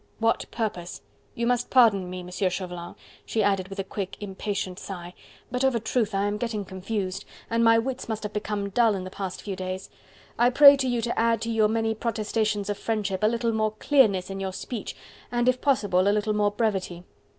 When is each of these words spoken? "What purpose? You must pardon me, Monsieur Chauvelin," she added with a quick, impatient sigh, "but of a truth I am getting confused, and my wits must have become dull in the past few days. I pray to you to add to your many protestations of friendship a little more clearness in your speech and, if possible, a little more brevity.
"What 0.17 0.49
purpose? 0.49 0.99
You 1.35 1.45
must 1.45 1.69
pardon 1.69 2.09
me, 2.09 2.23
Monsieur 2.23 2.49
Chauvelin," 2.49 2.95
she 3.23 3.43
added 3.43 3.67
with 3.67 3.77
a 3.77 3.83
quick, 3.83 4.17
impatient 4.19 4.79
sigh, 4.79 5.13
"but 5.51 5.63
of 5.63 5.75
a 5.75 5.79
truth 5.79 6.15
I 6.15 6.23
am 6.25 6.37
getting 6.39 6.65
confused, 6.65 7.23
and 7.51 7.63
my 7.63 7.77
wits 7.77 8.09
must 8.09 8.23
have 8.23 8.33
become 8.33 8.71
dull 8.71 8.95
in 8.95 9.03
the 9.03 9.11
past 9.11 9.43
few 9.43 9.55
days. 9.55 9.91
I 10.39 10.49
pray 10.49 10.75
to 10.77 10.87
you 10.87 11.03
to 11.03 11.19
add 11.19 11.39
to 11.41 11.51
your 11.51 11.67
many 11.67 11.93
protestations 11.93 12.67
of 12.67 12.79
friendship 12.79 13.21
a 13.21 13.27
little 13.29 13.51
more 13.51 13.73
clearness 13.73 14.31
in 14.31 14.39
your 14.39 14.53
speech 14.53 14.95
and, 15.31 15.47
if 15.47 15.61
possible, 15.61 15.99
a 16.07 16.15
little 16.15 16.33
more 16.33 16.49
brevity. 16.49 17.03